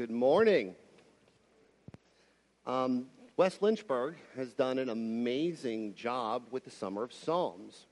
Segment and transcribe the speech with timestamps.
[0.00, 0.74] Good morning.
[2.66, 7.84] Um, West Lynchburg has done an amazing job with the Summer of Psalms.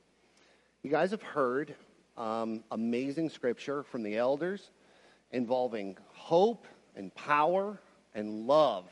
[0.82, 1.74] You guys have heard
[2.16, 4.71] um, amazing scripture from the elders
[5.32, 6.66] involving hope
[6.96, 7.79] and power
[8.15, 8.87] and love.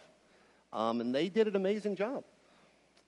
[0.71, 2.23] Um, and they did an amazing job.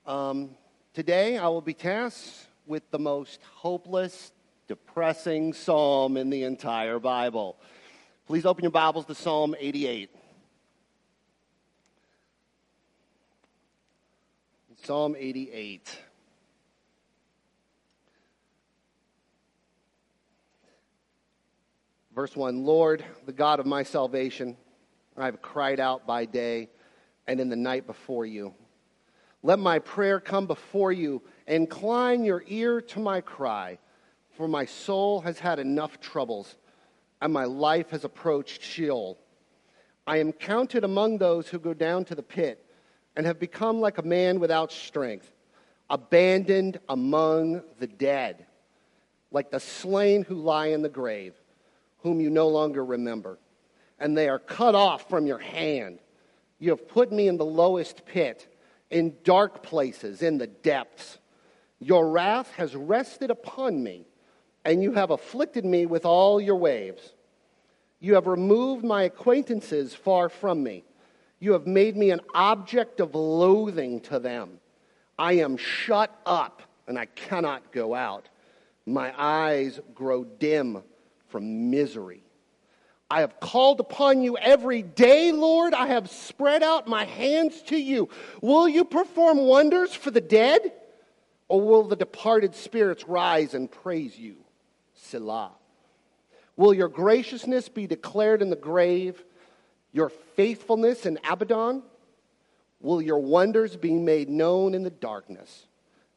[0.07, 0.55] Um,
[0.95, 4.31] today, I will be tasked with the most hopeless,
[4.67, 7.57] depressing psalm in the entire Bible.
[8.29, 10.11] Please open your Bibles to Psalm 88.
[14.83, 15.99] Psalm 88.
[22.13, 24.55] Verse 1 Lord, the God of my salvation,
[25.17, 26.69] I have cried out by day
[27.25, 28.53] and in the night before you.
[29.41, 31.23] Let my prayer come before you.
[31.47, 33.79] Incline your ear to my cry,
[34.37, 36.57] for my soul has had enough troubles,
[37.21, 39.17] and my life has approached Sheol.
[40.07, 42.65] I am counted among those who go down to the pit
[43.15, 45.31] and have become like a man without strength,
[45.89, 48.45] abandoned among the dead,
[49.31, 51.33] like the slain who lie in the grave,
[51.99, 53.37] whom you no longer remember.
[53.99, 55.99] And they are cut off from your hand.
[56.59, 58.47] You have put me in the lowest pit,
[58.89, 61.17] in dark places, in the depths.
[61.79, 64.07] Your wrath has rested upon me,
[64.65, 67.13] and you have afflicted me with all your waves.
[67.99, 70.83] You have removed my acquaintances far from me.
[71.39, 74.59] You have made me an object of loathing to them.
[75.17, 78.29] I am shut up, and I cannot go out.
[78.85, 80.83] My eyes grow dim
[81.27, 82.23] from misery.
[83.11, 85.73] I have called upon you every day, Lord.
[85.73, 88.09] I have spread out my hands to you.
[88.41, 90.73] Will you perform wonders for the dead?
[91.47, 94.35] Or will the departed spirits rise and praise you?
[95.03, 95.51] Selah.
[96.55, 99.23] Will your graciousness be declared in the grave,
[99.91, 101.83] your faithfulness in Abaddon?
[102.81, 105.67] Will your wonders be made known in the darkness,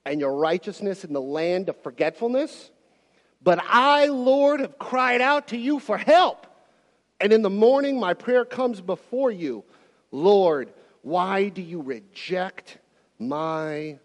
[0.05, 2.71] and your righteousness in the land of forgetfulness?
[3.43, 6.47] But I, Lord, have cried out to you for help.
[7.21, 9.65] And in the morning, my prayer comes before you
[10.15, 12.79] Lord, why do you reject
[13.19, 13.99] my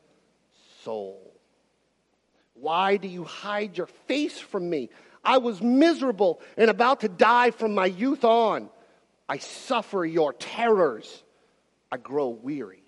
[0.83, 1.26] soul?
[2.59, 4.90] Why do you hide your face from me?
[5.23, 8.69] I was miserable and about to die from my youth on.
[9.29, 11.23] I suffer your terrors.
[11.91, 12.84] I grow weary.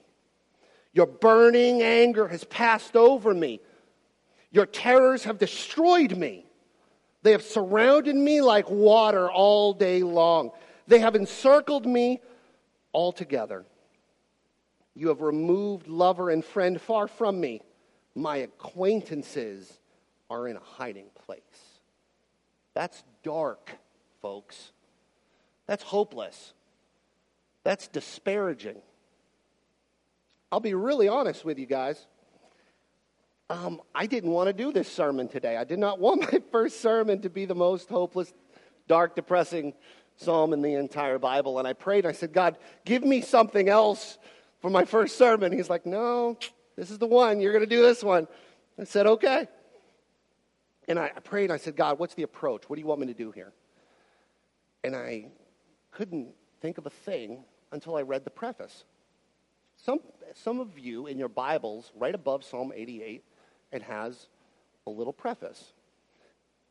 [0.94, 3.60] Your burning anger has passed over me.
[4.52, 6.46] Your terrors have destroyed me.
[7.22, 10.52] They have surrounded me like water all day long.
[10.88, 12.22] They have encircled me
[12.94, 13.66] altogether.
[14.96, 17.62] You have removed lover and friend far from me.
[18.20, 19.72] My acquaintances
[20.30, 21.40] are in a hiding place.
[22.74, 23.72] That's dark,
[24.22, 24.72] folks.
[25.66, 26.54] That's hopeless.
[27.64, 28.82] That's disparaging.
[30.52, 32.06] I'll be really honest with you guys
[33.50, 35.58] um, I didn't want to do this sermon today.
[35.58, 38.34] I did not want my first sermon to be the most hopeless,
[38.88, 39.74] dark, depressing
[40.18, 41.60] psalm in the entire Bible.
[41.60, 44.18] And I prayed, I said, God, give me something else
[44.62, 45.52] for my first sermon.
[45.52, 46.38] He's like, No,
[46.80, 47.42] this is the one.
[47.42, 48.28] You're going to do this one.
[48.80, 49.48] I said, Okay.
[50.88, 52.68] And I prayed, and I said, God, what's the approach?
[52.68, 53.54] What do you want me to do here?
[54.84, 55.26] And I
[55.92, 56.30] couldn't
[56.62, 58.86] think of a thing until I read the preface.
[59.78, 60.00] Some,
[60.34, 63.24] some of you in your Bibles, right above Psalm 88,
[63.72, 64.30] it has
[64.88, 65.74] a little preface.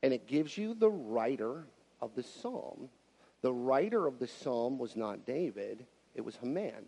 [0.02, 1.64] And it gives you the writer
[2.00, 2.88] of the psalm.
[3.42, 5.86] The writer of the psalm was not David,
[6.16, 6.86] it was Haman.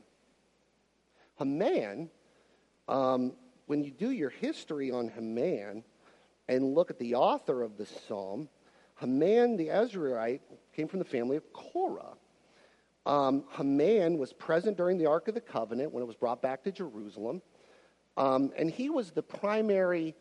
[1.38, 2.10] Haman,
[2.90, 3.32] um,
[3.66, 5.84] when you do your history on Haman
[6.48, 8.48] and look at the author of the psalm,
[8.98, 10.40] Haman the Ezrahite
[10.74, 12.16] came from the family of Korah.
[13.06, 16.64] Um, Haman was present during the Ark of the Covenant when it was brought back
[16.64, 17.40] to Jerusalem.
[18.16, 20.14] Um, and he was the primary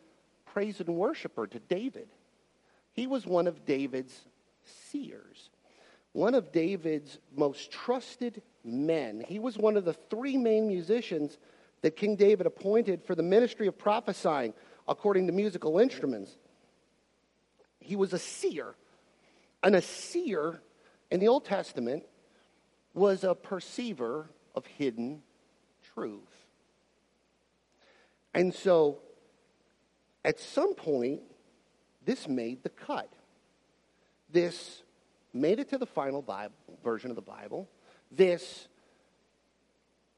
[0.46, 2.08] praise and worshiper to David.
[2.92, 4.18] He was one of David's
[4.64, 5.50] seers,
[6.12, 9.24] one of David's most trusted men.
[9.26, 11.36] He was one of the three main musicians
[11.82, 14.52] that King David appointed for the ministry of prophesying
[14.88, 16.36] according to musical instruments.
[17.78, 18.74] He was a seer.
[19.62, 20.60] And a seer
[21.10, 22.04] in the Old Testament
[22.94, 25.22] was a perceiver of hidden
[25.94, 26.46] truth.
[28.34, 28.98] And so,
[30.24, 31.20] at some point,
[32.04, 33.12] this made the cut.
[34.30, 34.82] This
[35.32, 37.68] made it to the final Bible, version of the Bible.
[38.10, 38.68] This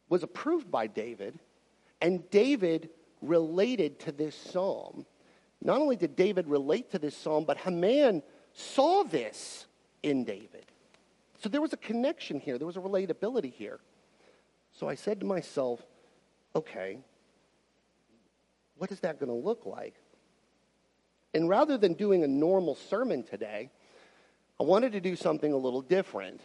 [0.08, 1.38] was approved by David,
[2.02, 2.90] and David
[3.22, 5.06] related to this psalm.
[5.62, 8.22] Not only did David relate to this psalm, but Haman
[8.52, 9.66] saw this
[10.02, 10.66] in David.
[11.38, 13.78] So there was a connection here, there was a relatability here.
[14.72, 15.80] So I said to myself,
[16.54, 16.98] okay,
[18.76, 19.94] what is that going to look like?
[21.34, 23.70] And rather than doing a normal sermon today,
[24.60, 26.40] I wanted to do something a little different.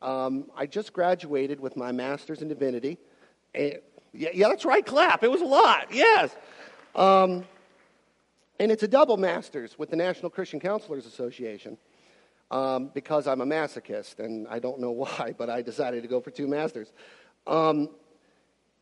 [0.00, 2.98] Um, I just graduated with my master's in divinity.
[4.16, 5.24] Yeah, yeah, that's right, clap.
[5.24, 6.34] It was a lot, yes.
[6.94, 7.44] Um,
[8.60, 11.76] and it's a double master's with the National Christian Counselors Association
[12.52, 16.20] um, because I'm a masochist, and I don't know why, but I decided to go
[16.20, 16.92] for two masters.
[17.46, 17.90] Um,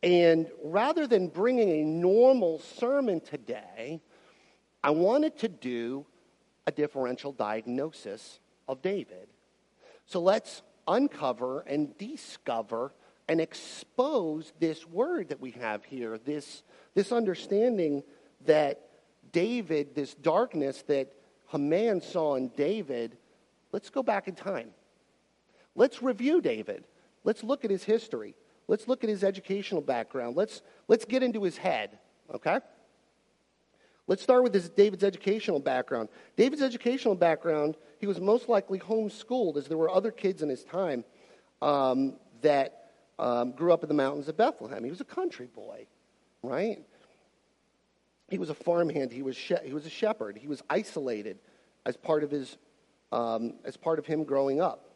[0.03, 4.01] and rather than bringing a normal sermon today,
[4.83, 6.05] I wanted to do
[6.67, 9.27] a differential diagnosis of David.
[10.05, 12.93] So let's uncover and discover
[13.27, 18.03] and expose this word that we have here, this, this understanding
[18.45, 18.81] that
[19.31, 21.13] David, this darkness that
[21.49, 23.17] Haman saw in David,
[23.71, 24.69] let's go back in time.
[25.75, 26.83] Let's review David.
[27.23, 28.35] Let's look at his history.
[28.67, 30.35] Let's look at his educational background.
[30.35, 31.97] Let's, let's get into his head,
[32.33, 32.59] okay?
[34.07, 36.09] Let's start with David's educational background.
[36.35, 40.63] David's educational background, he was most likely homeschooled, as there were other kids in his
[40.63, 41.05] time
[41.61, 42.82] um, that
[43.19, 44.83] um, grew up in the mountains of Bethlehem.
[44.83, 45.87] He was a country boy,
[46.41, 46.79] right?
[48.29, 49.11] He was a farmhand.
[49.11, 50.37] He was, she- he was a shepherd.
[50.37, 51.39] He was isolated
[51.85, 52.57] as part of his,
[53.11, 54.89] um, as part of him growing up.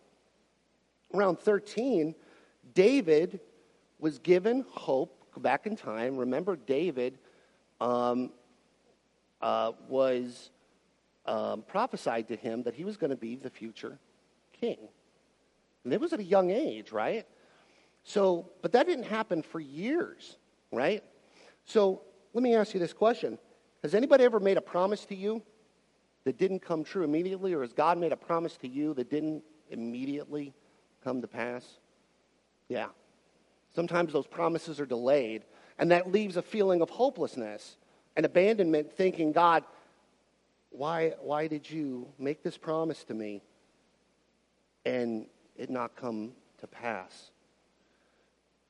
[1.13, 2.15] Around 13,
[2.73, 3.39] David
[3.99, 5.13] was given hope.
[5.37, 6.17] Back in time.
[6.17, 7.19] Remember, David
[7.79, 8.31] um,
[9.39, 10.49] uh, was
[11.27, 13.99] um, prophesied to him that he was going to be the future
[14.59, 14.77] king.
[15.83, 17.27] And it was at a young age, right?
[18.07, 20.37] So, but that didn't happen for years,
[20.71, 21.03] right?
[21.65, 23.37] So let me ask you this question
[23.83, 25.43] Has anybody ever made a promise to you
[26.23, 29.43] that didn't come true immediately, or has God made a promise to you that didn't
[29.71, 30.53] immediately
[31.03, 31.65] come to pass?
[32.69, 32.87] Yeah.
[33.75, 35.43] Sometimes those promises are delayed,
[35.77, 37.75] and that leaves a feeling of hopelessness
[38.15, 39.65] and abandonment, thinking, God,
[40.69, 43.41] why, why did you make this promise to me
[44.85, 45.25] and
[45.57, 47.31] it not come to pass?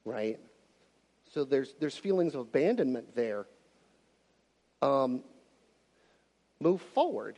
[0.07, 0.39] Right?
[1.33, 3.45] So there's, there's feelings of abandonment there.
[4.81, 5.21] Um,
[6.61, 7.37] move forward.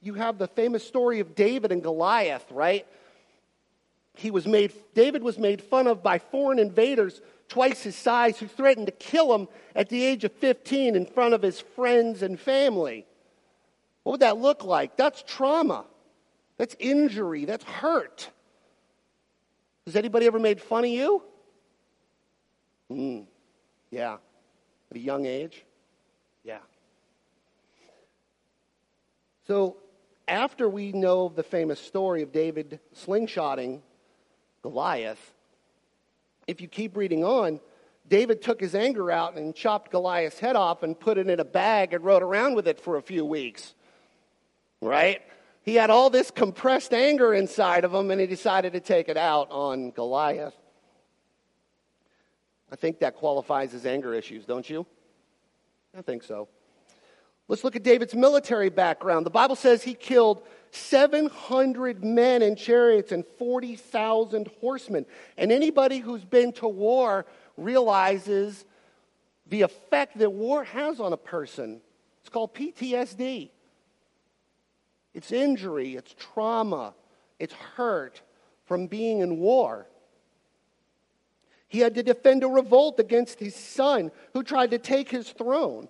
[0.00, 2.84] You have the famous story of David and Goliath, right?
[4.16, 8.48] He was made, David was made fun of by foreign invaders twice his size who
[8.48, 9.46] threatened to kill him
[9.76, 13.06] at the age of 15 in front of his friends and family.
[14.02, 14.96] What would that look like?
[14.96, 15.84] That's trauma.
[16.58, 17.44] That's injury.
[17.44, 18.28] That's hurt.
[19.86, 21.22] Has anybody ever made fun of you?
[22.90, 23.26] Mm,
[23.90, 24.16] yeah.
[24.90, 25.64] At a young age?
[26.44, 26.58] Yeah.
[29.46, 29.76] So,
[30.28, 33.80] after we know the famous story of David slingshotting
[34.62, 35.34] Goliath,
[36.46, 37.60] if you keep reading on,
[38.08, 41.44] David took his anger out and chopped Goliath's head off and put it in a
[41.44, 43.74] bag and rode around with it for a few weeks.
[44.80, 45.22] Right?
[45.62, 49.16] He had all this compressed anger inside of him and he decided to take it
[49.16, 50.54] out on Goliath.
[52.72, 54.86] I think that qualifies as anger issues, don't you?
[55.96, 56.48] I think so.
[57.46, 59.26] Let's look at David's military background.
[59.26, 65.04] The Bible says he killed 700 men in chariots and 40,000 horsemen.
[65.36, 67.26] And anybody who's been to war
[67.58, 68.64] realizes
[69.48, 71.82] the effect that war has on a person.
[72.22, 73.50] It's called PTSD.
[75.12, 76.94] It's injury, it's trauma,
[77.38, 78.22] it's hurt
[78.64, 79.86] from being in war.
[81.72, 85.88] He had to defend a revolt against his son who tried to take his throne.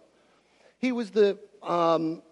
[0.79, 2.23] He was the um,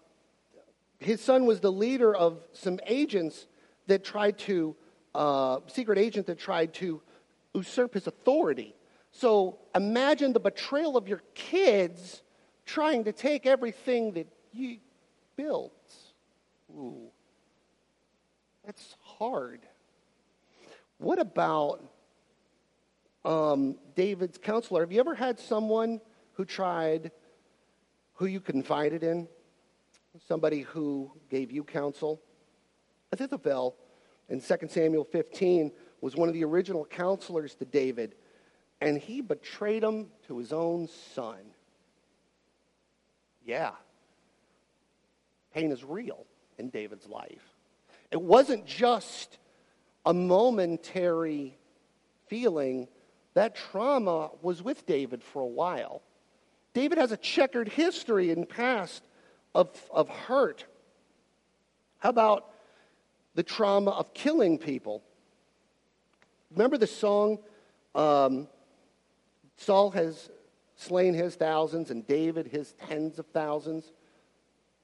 [1.01, 3.49] his son was the leader of some agents
[3.89, 4.77] that tried to,
[5.17, 7.03] uh, secret agent that tried to
[7.53, 8.73] usurp his authority.
[9.11, 12.23] So imagine the betrayal of your kids
[12.67, 14.77] trying to take everything that you
[15.35, 15.93] built.
[16.71, 17.09] Ooh,
[18.65, 19.63] that's hard.
[20.99, 21.83] What about
[23.25, 24.83] um, David's counselor?
[24.83, 26.01] Have you ever had someone
[26.35, 27.13] who tried,
[28.15, 29.29] who you confided in,
[30.27, 32.21] somebody who gave you counsel.
[33.13, 33.77] Ahithophel
[34.29, 38.15] in 2 Samuel 15 was one of the original counselors to David,
[38.81, 41.39] and he betrayed him to his own son.
[43.45, 43.73] Yeah.
[45.55, 46.27] Pain is real
[46.59, 47.55] in David's life.
[48.11, 49.39] It wasn't just
[50.07, 51.59] a momentary
[52.29, 52.89] feeling,
[53.35, 56.03] that trauma was with David for a while.
[56.75, 59.03] David has a checkered history in past
[59.55, 60.65] of, of hurt?
[61.99, 62.51] How about
[63.35, 65.03] the trauma of killing people?
[66.51, 67.39] remember the song,
[67.95, 68.49] um,
[69.57, 70.31] Saul has
[70.77, 73.91] slain his thousands and David his tens of thousands,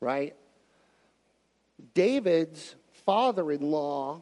[0.01, 0.35] right?
[1.95, 4.21] David's father in law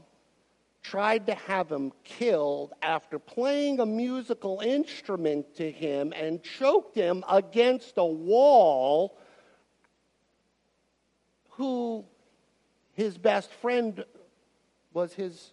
[0.85, 7.25] tried to have him killed after playing a musical instrument to him and choked him
[7.29, 9.19] against a wall
[11.53, 12.05] who
[12.93, 14.05] his best friend
[14.93, 15.53] was his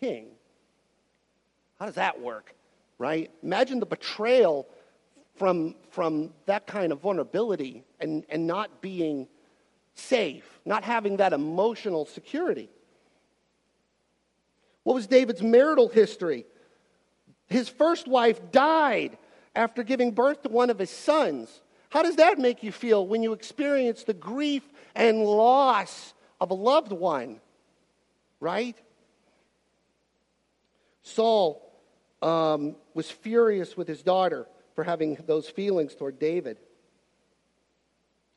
[0.00, 0.26] king.
[1.78, 2.54] How does that work?
[2.98, 3.30] Right?
[3.44, 4.68] Imagine the betrayal
[5.36, 9.28] from, from that kind of vulnerability and, and not being
[9.94, 12.68] safe, not having that emotional security.
[14.88, 16.46] What was David's marital history?
[17.46, 19.18] His first wife died
[19.54, 21.60] after giving birth to one of his sons.
[21.90, 24.62] How does that make you feel when you experience the grief
[24.94, 27.38] and loss of a loved one?
[28.40, 28.78] Right?
[31.02, 31.70] Saul
[32.22, 36.56] um, was furious with his daughter for having those feelings toward David.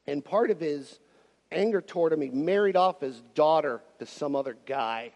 [0.05, 1.00] And part of his
[1.50, 5.13] anger toward him, he married off his daughter to some other guy.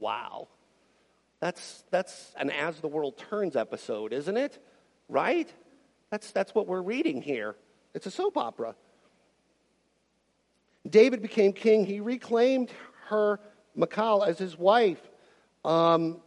[0.00, 0.48] Wow.
[1.38, 4.58] That's, that's an As the World Turns episode, isn't it?
[5.08, 5.52] Right?
[6.10, 7.54] That's, that's what we're reading here.
[7.94, 8.74] It's a soap opera.
[10.88, 11.84] David became king.
[11.84, 12.70] He reclaimed
[13.08, 13.38] her,
[13.74, 15.00] Michal, as his wife.
[15.64, 16.20] Um,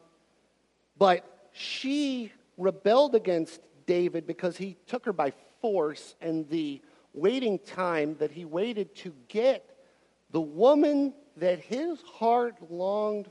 [0.98, 6.82] but she rebelled against David because he took her by force, and the
[7.14, 9.70] waiting time that he waited to get
[10.32, 13.30] the woman that his heart longed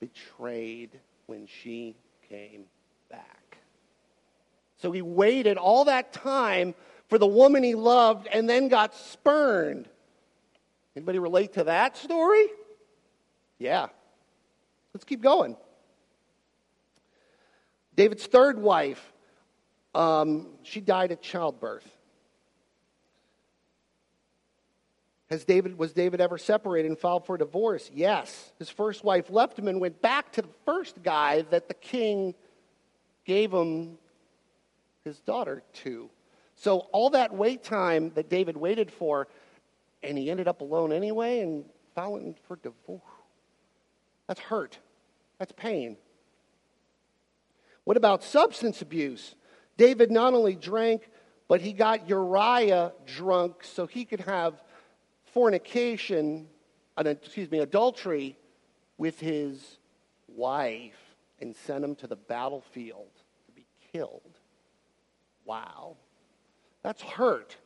[0.00, 1.94] betrayed when she
[2.28, 2.64] came
[3.10, 3.58] back.
[4.78, 6.74] So he waited all that time
[7.08, 9.88] for the woman he loved and then got spurned.
[10.96, 12.46] Anybody relate to that story?
[13.58, 13.88] Yeah.
[14.94, 15.56] Let's keep going.
[17.94, 19.12] David's third wife,
[19.94, 21.86] um, she died at childbirth.
[25.30, 27.88] Has David, was David ever separated and filed for divorce?
[27.94, 28.52] Yes.
[28.58, 32.34] His first wife left him and went back to the first guy that the king
[33.24, 33.96] gave him
[35.04, 36.10] his daughter to.
[36.56, 39.28] So all that wait time that David waited for,
[40.02, 43.00] and he ended up alone anyway and filing for divorce.
[44.26, 44.78] That's hurt.
[45.38, 45.96] That's pain.
[47.84, 49.36] What about substance abuse?
[49.76, 51.08] David not only drank,
[51.48, 54.60] but he got Uriah drunk so he could have
[55.32, 56.48] fornication,
[56.96, 58.36] excuse me, adultery
[58.98, 59.78] with his
[60.28, 60.98] wife
[61.40, 63.10] and sent him to the battlefield
[63.46, 64.38] to be killed.
[65.44, 65.96] Wow.
[66.82, 67.56] That's hurt.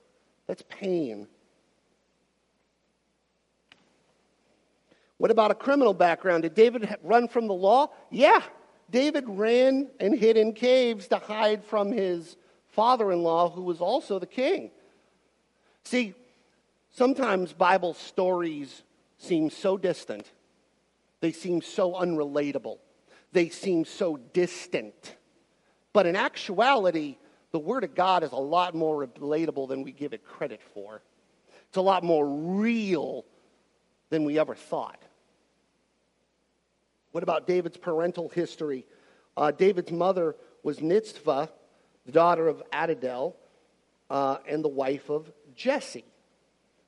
[0.47, 1.26] That's pain.
[5.18, 6.42] What about a criminal background?
[6.42, 7.88] Did David run from the law?
[8.11, 8.42] Yeah.
[8.90, 12.37] David ran and hid in caves to hide from his
[12.68, 14.71] father in law, who was also the king.
[15.85, 16.14] See,
[16.95, 18.85] Sometimes Bible stories
[19.19, 20.31] seem so distant,
[21.21, 22.79] they seem so unrelatable,
[23.33, 25.17] they seem so distant.
[25.93, 27.17] But in actuality,
[27.51, 31.03] the Word of God is a lot more relatable than we give it credit for.
[31.69, 33.25] It's a lot more real
[34.11, 35.03] than we ever thought.
[37.11, 38.87] What about David's parental history?
[39.37, 41.49] Uh, David's mother was Nitzvah,
[42.07, 43.35] the daughter of Adidel,
[44.11, 46.05] uh, and the wife of Jesse.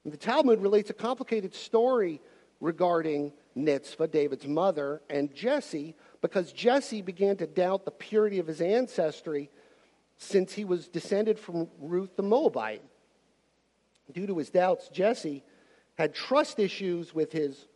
[0.07, 2.21] The Talmud relates a complicated story
[2.61, 8.61] regarding Nitzvah, David's mother, and Jesse, because Jesse began to doubt the purity of his
[8.61, 9.51] ancestry
[10.17, 12.83] since he was descended from Ruth the Moabite.
[14.13, 15.43] Due to his doubts, Jesse
[15.97, 17.67] had trust issues with his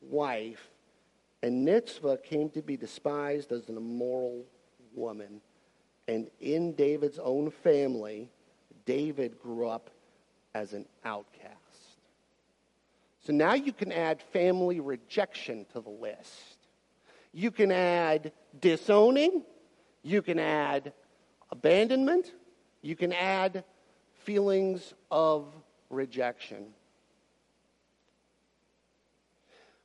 [0.00, 0.70] wife,
[1.42, 4.44] and Nitzvah came to be despised as an immoral
[4.92, 5.40] woman.
[6.08, 8.28] And in David's own family,
[8.84, 9.90] David grew up
[10.54, 11.59] as an outcast.
[13.30, 16.56] So now you can add family rejection to the list.
[17.32, 19.44] You can add disowning.
[20.02, 20.92] You can add
[21.48, 22.32] abandonment.
[22.82, 23.62] You can add
[24.24, 25.46] feelings of
[25.90, 26.74] rejection.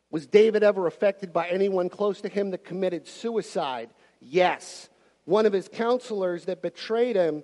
[0.09, 3.91] Was David ever affected by anyone close to him that committed suicide?
[4.21, 4.89] Yes.
[5.25, 7.43] One of his counselors that betrayed him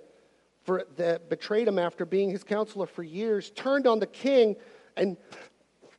[0.64, 4.56] for that betrayed him after being his counselor for years turned on the king
[4.96, 5.16] and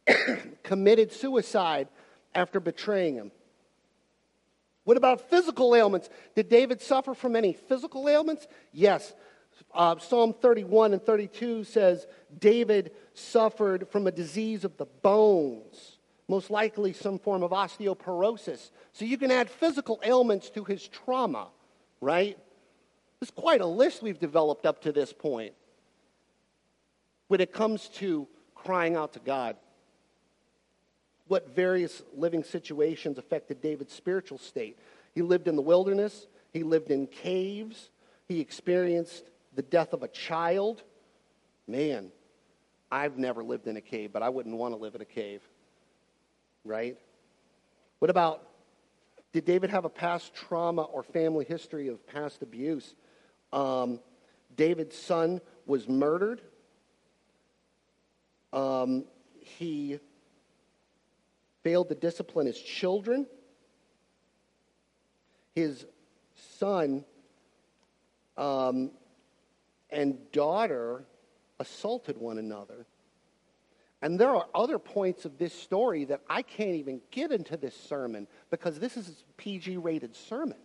[0.63, 1.87] committed suicide
[2.33, 3.31] after betraying him.
[4.83, 6.09] What about physical ailments?
[6.35, 8.47] Did David suffer from any physical ailments?
[8.73, 9.13] Yes.
[9.73, 12.05] Uh, Psalm 31 and 32 says
[12.37, 15.97] David suffered from a disease of the bones.
[16.27, 18.71] most likely some form of osteoporosis.
[18.93, 21.47] So you can add physical ailments to his trauma,
[22.01, 22.37] right?
[23.21, 25.53] It's quite a list we've developed up to this point
[27.27, 29.57] when it comes to crying out to God.
[31.27, 34.77] What various living situations affected David's spiritual state?
[35.15, 37.89] He lived in the wilderness, he lived in caves,
[38.27, 40.83] he experienced the death of a child.
[41.67, 42.11] Man,
[42.91, 45.41] I've never lived in a cave, but I wouldn't want to live in a cave
[46.65, 46.97] right?
[47.99, 48.47] What about
[49.31, 52.95] did David have a past trauma or family history of past abuse?
[53.51, 53.99] Um,
[54.55, 56.41] David's son was murdered.
[58.51, 59.05] Um,
[59.39, 59.99] he
[61.63, 63.25] failed to discipline his children.
[65.55, 65.85] His
[66.59, 67.05] son
[68.37, 68.91] um,
[69.89, 71.05] and daughter
[71.59, 72.85] assaulted one another.
[74.01, 77.75] And there are other points of this story that I can't even get into this
[77.75, 80.57] sermon because this is a PG rated sermon.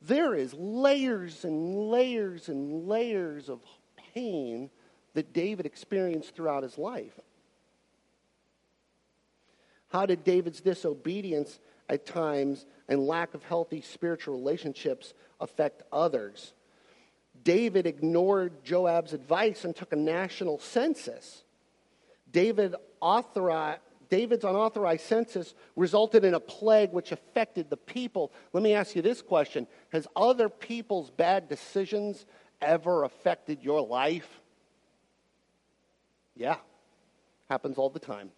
[0.00, 3.60] There is layers and layers and layers of
[4.14, 4.68] pain
[5.14, 7.20] that David experienced throughout his life.
[9.92, 16.54] How did David's disobedience at times and lack of healthy spiritual relationships affect others?
[17.44, 21.42] David ignored Joab's advice and took a national census.
[22.30, 28.32] David authorized, David's unauthorized census resulted in a plague which affected the people.
[28.54, 32.24] Let me ask you this question Has other people's bad decisions
[32.62, 34.40] ever affected your life?
[36.34, 36.56] Yeah,
[37.50, 38.30] happens all the time.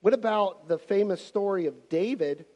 [0.00, 2.46] What about the famous story of David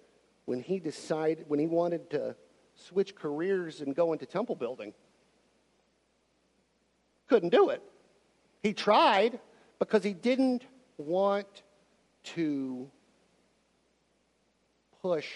[0.47, 2.37] when he decided, when he wanted to
[2.75, 4.95] switch careers and go into temple building?
[7.29, 7.83] Couldn't do it.
[8.63, 9.41] He tried
[9.79, 10.65] because he didn't
[10.97, 11.63] want
[12.23, 12.91] to
[15.03, 15.29] push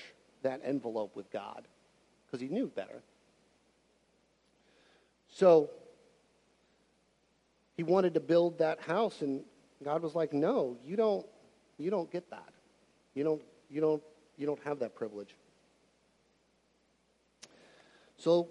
[0.42, 1.66] that envelope with God
[2.26, 3.02] because he knew better.
[5.28, 5.68] So
[7.76, 9.42] he wanted to build that house and
[9.84, 11.26] God was like, "No, you don't
[11.78, 12.48] you don't get that.
[13.14, 14.02] You don't you don't
[14.36, 15.34] you don't have that privilege."
[18.16, 18.48] So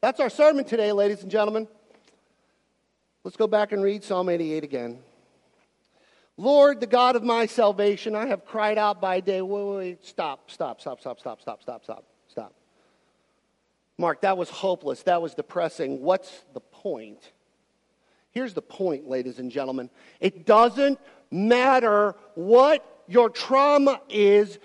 [0.00, 1.66] that's our sermon today, ladies and gentlemen.
[3.24, 5.00] Let's go back and read Psalm 88 again.
[6.36, 9.42] Lord, the God of my salvation, I have cried out by day.
[9.42, 10.06] Wait, wait, wait.
[10.06, 12.54] Stop, stop, stop, stop, stop, stop, stop, stop, stop.
[13.98, 15.02] Mark, that was hopeless.
[15.02, 16.00] That was depressing.
[16.00, 17.32] What's the point?
[18.38, 19.90] Here's the point, ladies and gentlemen.
[20.20, 24.60] It doesn't matter what your trauma is,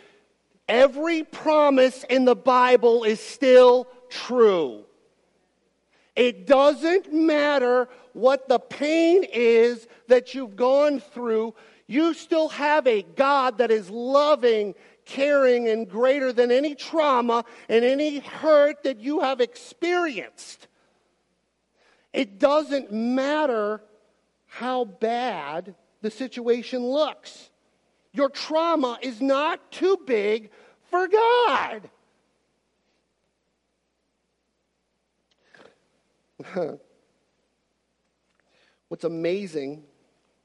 [0.70, 4.86] every promise in the Bible is still true.
[6.16, 11.56] It doesn't matter what the pain is that you've gone through,
[11.88, 17.84] you still have a God that is loving, caring, and greater than any trauma and
[17.84, 20.68] any hurt that you have experienced.
[22.14, 23.82] It doesn't matter
[24.46, 27.50] how bad the situation looks.
[28.12, 30.52] Your trauma is not too big
[30.92, 31.90] for God.
[38.90, 39.84] What's amazing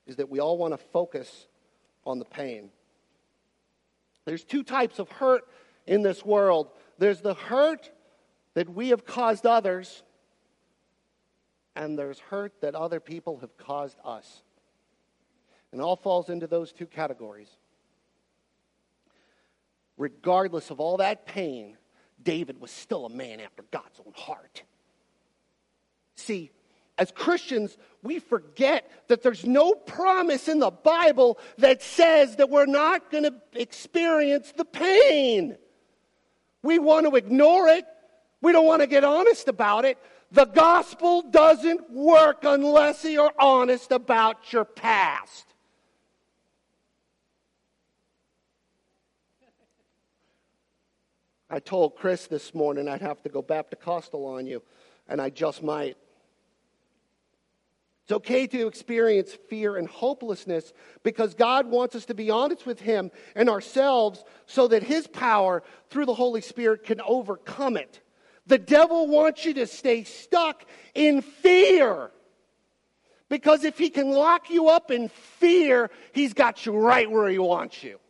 [0.06, 1.46] is that we all want to focus
[2.06, 2.70] on the pain.
[4.24, 5.44] There's two types of hurt
[5.86, 7.90] in this world there's the hurt
[8.54, 10.02] that we have caused others,
[11.78, 14.42] and there's hurt that other people have caused us.
[15.70, 17.48] And all falls into those two categories.
[19.96, 21.76] Regardless of all that pain,
[22.22, 24.64] David was still a man after God's own heart.
[26.16, 26.50] See,
[26.96, 32.66] as Christians, we forget that there's no promise in the Bible that says that we're
[32.66, 35.56] not going to experience the pain.
[36.62, 37.84] We want to ignore it.
[38.40, 39.98] We don't want to get honest about it.
[40.30, 45.46] The gospel doesn't work unless you're honest about your past.
[51.50, 54.62] I told Chris this morning I'd have to go Baptist on you,
[55.08, 55.96] and I just might.
[58.04, 62.80] It's okay to experience fear and hopelessness because God wants us to be honest with
[62.80, 68.00] Him and ourselves so that His power through the Holy Spirit can overcome it.
[68.48, 72.10] The devil wants you to stay stuck in fear.
[73.28, 77.38] Because if he can lock you up in fear, he's got you right where he
[77.38, 78.00] wants you.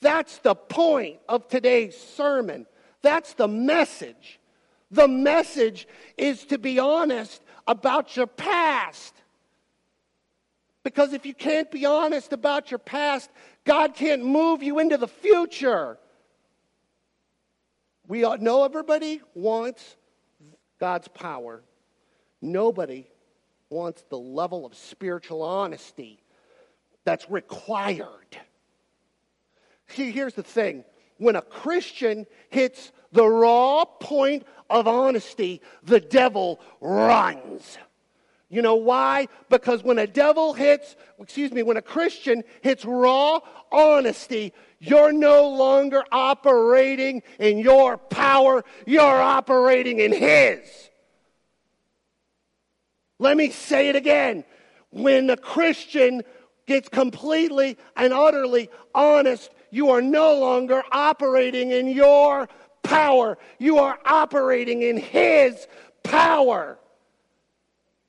[0.00, 2.66] That's the point of today's sermon.
[3.00, 4.40] That's the message.
[4.90, 5.86] The message
[6.18, 9.14] is to be honest about your past.
[10.82, 13.30] Because if you can't be honest about your past,
[13.64, 15.96] God can't move you into the future.
[18.06, 19.96] We all know everybody wants
[20.78, 21.62] God's power.
[22.42, 23.06] Nobody
[23.70, 26.22] wants the level of spiritual honesty
[27.04, 28.38] that's required.
[29.88, 30.84] See, here's the thing
[31.18, 37.78] when a Christian hits the raw point of honesty, the devil runs.
[38.48, 39.28] You know why?
[39.48, 43.40] Because when a devil hits, excuse me, when a Christian hits raw
[43.72, 50.60] honesty, you're no longer operating in your power, you're operating in His.
[53.18, 54.44] Let me say it again.
[54.90, 56.22] When a Christian
[56.66, 62.48] gets completely and utterly honest, you are no longer operating in your
[62.82, 63.38] power.
[63.58, 65.66] You are operating in His
[66.02, 66.78] power.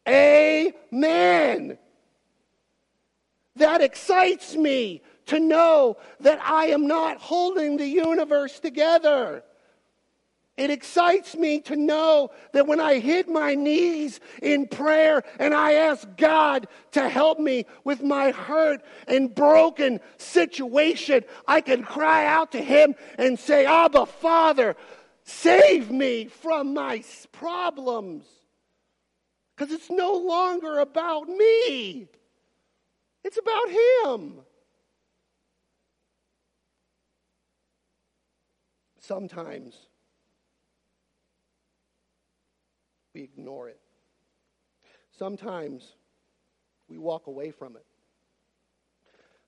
[0.07, 1.77] Amen.
[3.55, 9.43] That excites me to know that I am not holding the universe together.
[10.57, 15.73] It excites me to know that when I hit my knees in prayer and I
[15.73, 22.53] ask God to help me with my hurt and broken situation, I can cry out
[22.53, 24.77] to Him and say, Abba, Father,
[25.25, 28.25] save me from my problems.
[29.55, 32.07] Because it's no longer about me,
[33.23, 34.33] it's about Him.
[38.99, 39.75] Sometimes
[43.13, 43.79] we ignore it.
[45.17, 45.95] Sometimes
[46.89, 47.84] we walk away from it.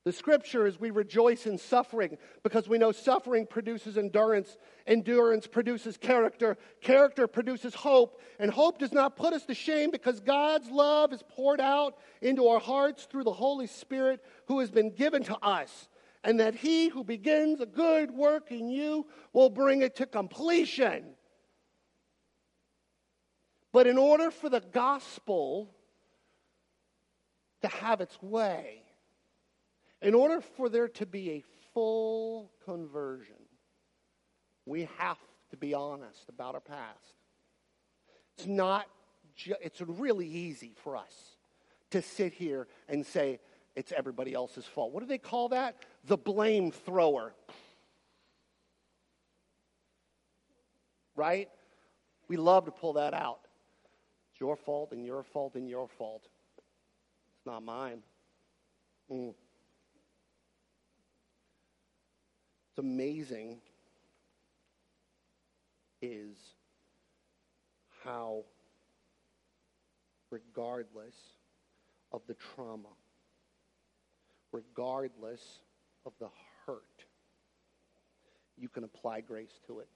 [0.08, 4.58] The scripture is we rejoice in suffering because we know suffering produces endurance.
[4.88, 6.56] Endurance produces character.
[6.80, 8.22] Character produces hope.
[8.40, 12.48] And hope does not put us to shame because God's love is poured out into
[12.48, 15.90] our hearts through the Holy Spirit who has been given to us.
[16.24, 21.04] And that he who begins a good work in you will bring it to completion.
[23.74, 25.76] But in order for the gospel
[27.62, 28.84] to have its way,
[30.02, 33.36] in order for there to be a full conversion,
[34.66, 35.18] we have
[35.50, 37.16] to be honest about our past.
[38.38, 38.86] It's not,
[39.36, 41.38] ju- it's really easy for us
[41.92, 43.40] to sit here and say
[43.76, 44.92] it's everybody else's fault.
[44.92, 45.76] What do they call that?
[46.06, 47.34] The blame thrower.
[51.16, 51.50] Right?
[52.28, 53.40] We love to pull that out.
[54.32, 56.28] It's your fault and your fault and your fault.
[57.38, 58.00] It's not mine.
[59.12, 59.34] Mm.
[62.78, 63.58] It's amazing
[66.00, 66.38] is
[68.04, 68.44] how,
[70.30, 71.16] regardless
[72.12, 72.94] of the trauma,
[74.52, 75.42] regardless
[76.06, 76.28] of the
[76.68, 76.84] hurt,
[78.60, 79.88] you can apply grace to it.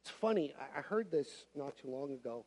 [0.00, 2.46] It's funny, I heard this not too long ago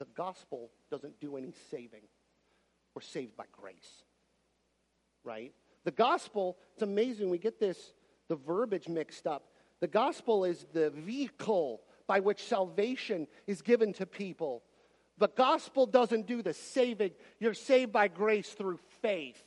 [0.00, 2.02] the gospel doesn't do any saving.
[2.92, 4.02] We're saved by grace.
[5.22, 5.54] Right?
[5.84, 7.92] The gospel, it's amazing we get this,
[8.28, 9.44] the verbiage mixed up.
[9.80, 14.62] The gospel is the vehicle by which salvation is given to people.
[15.18, 17.12] The gospel doesn't do the saving.
[17.38, 19.42] You're saved by grace through faith.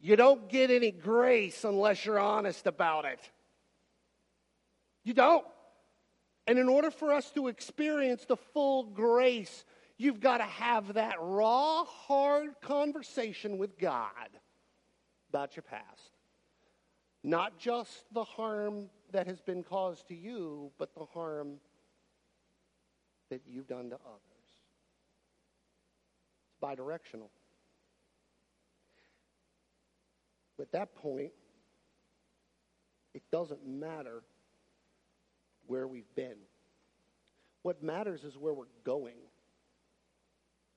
[0.00, 3.20] You don't get any grace unless you're honest about it.
[5.04, 5.46] You don't.
[6.48, 9.64] And in order for us to experience the full grace,
[9.96, 14.28] you've got to have that raw, hard conversation with God
[15.32, 16.10] about your past.
[17.24, 21.54] Not just the harm that has been caused to you, but the harm
[23.30, 24.20] that you've done to others.
[26.44, 27.30] It's bidirectional.
[30.60, 31.32] At that point,
[33.14, 34.22] it doesn't matter
[35.66, 36.36] where we've been.
[37.62, 39.16] What matters is where we're going.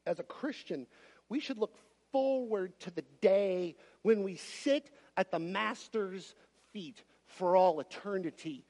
[0.08, 0.88] As a Christian,
[1.30, 1.76] we should look
[2.15, 6.34] forward to the day when we sit at the Master's
[6.71, 8.63] feet for all eternity,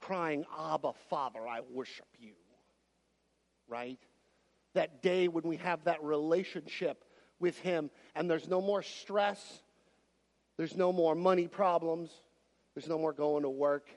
[0.00, 2.32] crying, Abba, Father, I worship you.
[3.68, 3.98] Right?
[4.72, 7.04] That day when we have that relationship
[7.38, 9.60] with Him and there's no more stress,
[10.56, 12.10] there's no more money problems,
[12.74, 13.90] there's no more going to work,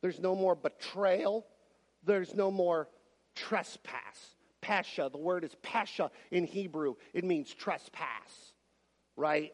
[0.00, 1.46] there's no more betrayal.
[2.04, 2.88] There's no more
[3.34, 4.36] trespass.
[4.62, 6.94] Pasha, the word is pasha in Hebrew.
[7.12, 8.54] It means trespass,
[9.16, 9.52] right?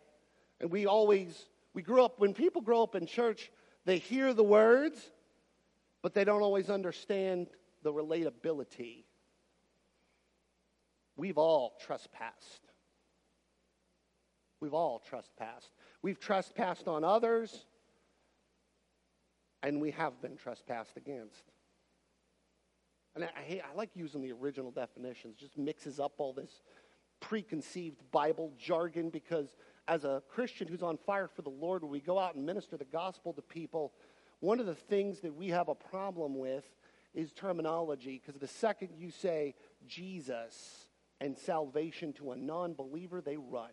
[0.61, 3.51] And we always, we grew up, when people grow up in church,
[3.85, 5.11] they hear the words,
[6.03, 7.49] but they don't always understand
[7.83, 9.05] the relatability.
[11.17, 12.69] We've all trespassed
[14.61, 15.73] We've all trespassed.
[16.03, 17.67] We've trespassed on others,
[19.63, 21.43] and we have been trespassed against.
[23.15, 26.63] And I, I, I like using the original definitions, just mixes up all this
[27.21, 29.57] preconceived Bible jargon because
[29.89, 32.77] as a Christian who's on fire for the Lord, when we go out and minister
[32.77, 33.93] the gospel to people,
[34.41, 36.65] one of the things that we have a problem with
[37.15, 39.55] is terminology because the second you say
[39.87, 40.89] Jesus
[41.21, 43.71] and salvation to a non believer, they run.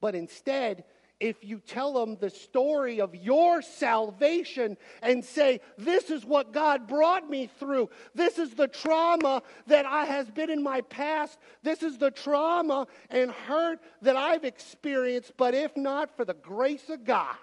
[0.00, 0.84] But instead,
[1.20, 6.86] if you tell them the story of your salvation and say, This is what God
[6.86, 11.82] brought me through, this is the trauma that I has been in my past, this
[11.82, 17.04] is the trauma and hurt that I've experienced, but if not for the grace of
[17.04, 17.36] God,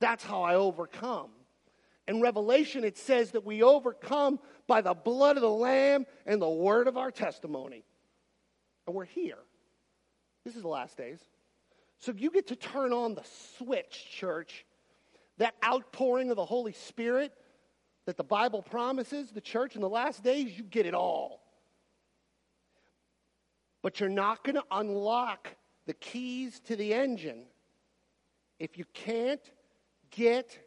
[0.00, 1.30] that's how I overcome.
[2.08, 6.48] In Revelation, it says that we overcome by the blood of the Lamb and the
[6.48, 7.84] word of our testimony.
[8.86, 9.38] And we're here.
[10.44, 11.18] This is the last days.
[11.98, 13.24] So you get to turn on the
[13.58, 14.64] switch, church.
[15.38, 17.32] That outpouring of the Holy Spirit
[18.06, 21.42] that the Bible promises the church in the last days, you get it all.
[23.82, 25.48] But you're not going to unlock
[25.86, 27.44] the keys to the engine
[28.58, 29.40] if you can't
[30.10, 30.58] get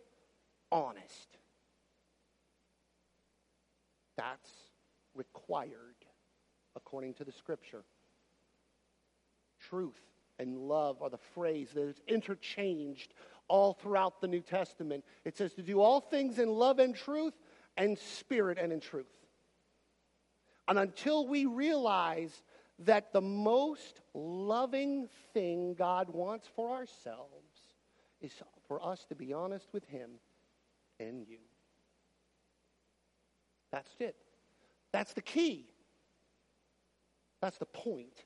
[0.72, 1.38] honest.
[4.18, 4.52] That's
[5.16, 5.96] required
[6.76, 7.84] according to the scripture.
[9.70, 10.00] Truth
[10.40, 13.14] and love are the phrase that is interchanged
[13.48, 15.04] all throughout the New Testament.
[15.26, 17.34] It says to do all things in love and truth
[17.78, 19.06] and spirit and in truth.
[20.68, 22.44] And until we realize
[22.80, 27.34] that the most loving thing God wants for ourselves
[28.22, 28.32] is
[28.68, 30.12] for us to be honest with Him
[31.00, 31.40] and you.
[33.72, 34.16] That's it.
[34.92, 35.66] That's the key.
[37.42, 38.26] That's the point.